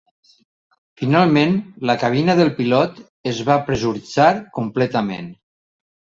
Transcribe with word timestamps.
Finalment, 1.01 1.53
la 1.89 1.95
cabina 2.05 2.35
del 2.39 2.49
pilot 2.61 2.99
es 3.33 3.43
va 3.51 3.59
pressuritzar 3.69 4.33
completament. 4.59 5.31